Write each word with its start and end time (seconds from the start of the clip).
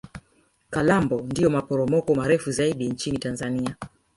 Kalambo 0.69 1.21
ndio 1.21 1.49
maporomoko 1.49 2.15
marefu 2.15 2.51
zaidi 2.51 2.89
nchini 2.89 3.17
tanzania 3.17 3.75